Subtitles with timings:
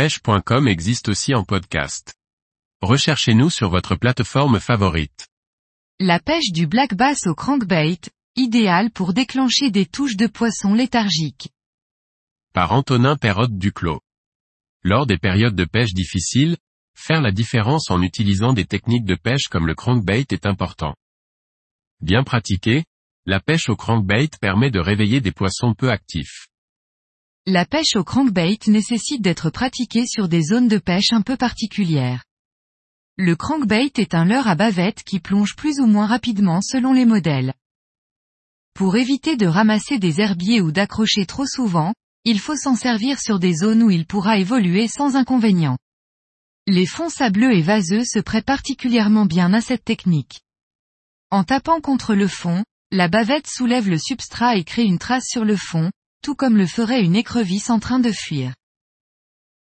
[0.00, 2.14] pêche.com existe aussi en podcast.
[2.80, 5.28] Recherchez-nous sur votre plateforme favorite.
[5.98, 8.00] La pêche du black bass au crankbait,
[8.34, 11.50] idéal pour déclencher des touches de poissons léthargiques.
[12.54, 14.00] Par Antonin Perrotte Duclos.
[14.84, 16.56] Lors des périodes de pêche difficiles,
[16.96, 20.94] faire la différence en utilisant des techniques de pêche comme le crankbait est important.
[22.00, 22.86] Bien pratiqué,
[23.26, 26.49] la pêche au crankbait permet de réveiller des poissons peu actifs.
[27.46, 32.24] La pêche au crankbait nécessite d'être pratiquée sur des zones de pêche un peu particulières.
[33.16, 37.06] Le crankbait est un leurre à bavette qui plonge plus ou moins rapidement selon les
[37.06, 37.54] modèles.
[38.74, 43.38] Pour éviter de ramasser des herbiers ou d'accrocher trop souvent, il faut s'en servir sur
[43.38, 45.78] des zones où il pourra évoluer sans inconvénient.
[46.66, 50.42] Les fonds sableux et vaseux se prêtent particulièrement bien à cette technique.
[51.30, 55.44] En tapant contre le fond, la bavette soulève le substrat et crée une trace sur
[55.44, 55.90] le fond,
[56.22, 58.54] tout comme le ferait une écrevisse en train de fuir.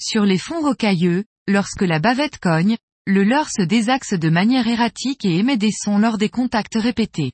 [0.00, 5.24] Sur les fonds rocailleux, lorsque la bavette cogne, le leurre se désaxe de manière erratique
[5.24, 7.32] et émet des sons lors des contacts répétés.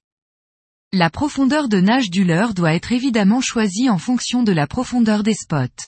[0.92, 5.22] La profondeur de nage du leurre doit être évidemment choisie en fonction de la profondeur
[5.22, 5.84] des spots.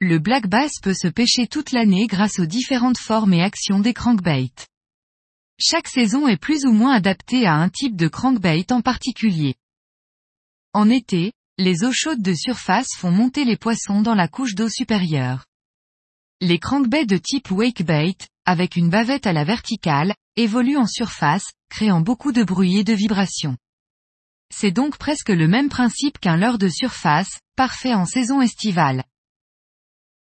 [0.00, 3.94] Le black bass peut se pêcher toute l'année grâce aux différentes formes et actions des
[3.94, 4.66] crankbaits.
[5.58, 9.54] Chaque saison est plus ou moins adaptée à un type de crankbait en particulier.
[10.72, 14.70] En été, les eaux chaudes de surface font monter les poissons dans la couche d'eau
[14.70, 15.44] supérieure.
[16.40, 22.00] Les crankbaits de type wakebait, avec une bavette à la verticale, évoluent en surface, créant
[22.00, 23.56] beaucoup de bruit et de vibrations.
[24.52, 29.04] C'est donc presque le même principe qu'un leurre de surface, parfait en saison estivale.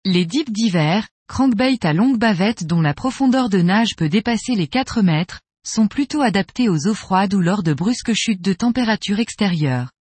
[0.03, 4.67] Les dips d'hiver, crankbait à longue bavette dont la profondeur de nage peut dépasser les
[4.67, 9.19] 4 mètres, sont plutôt adaptés aux eaux froides ou lors de brusques chutes de température
[9.19, 9.91] extérieure.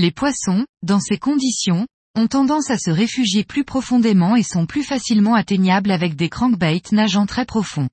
[0.00, 4.84] Les poissons, dans ces conditions, ont tendance à se réfugier plus profondément et sont plus
[4.84, 7.88] facilement atteignables avec des crankbaits nageant très profond.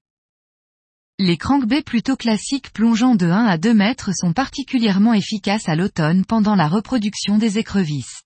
[1.18, 6.26] Les crankbaits plutôt classiques plongeant de 1 à 2 mètres sont particulièrement efficaces à l'automne
[6.26, 8.22] pendant la reproduction des écrevisses.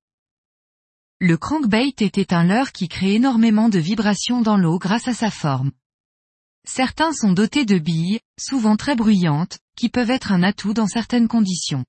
[1.22, 5.32] Le crankbait était un leurre qui crée énormément de vibrations dans l'eau grâce à sa
[5.32, 5.72] forme.
[6.68, 11.30] Certains sont dotés de billes, souvent très bruyantes, qui peuvent être un atout dans certaines
[11.30, 11.86] conditions.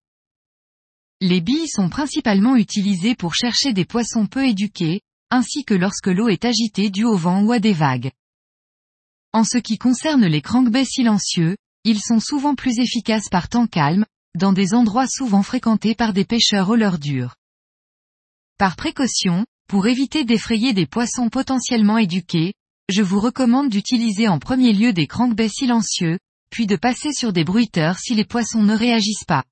[1.22, 6.28] Les billes sont principalement utilisées pour chercher des poissons peu éduqués, ainsi que lorsque l'eau
[6.28, 8.10] est agitée due au vent ou à des vagues.
[9.32, 14.06] En ce qui concerne les crankbaits silencieux, ils sont souvent plus efficaces par temps calme,
[14.34, 17.34] dans des endroits souvent fréquentés par des pêcheurs au leurre dur.
[18.58, 22.54] Par précaution, pour éviter d'effrayer des poissons potentiellement éduqués,
[22.88, 26.18] je vous recommande d'utiliser en premier lieu des crankbaits silencieux,
[26.50, 29.44] puis de passer sur des bruiteurs si les poissons ne réagissent pas.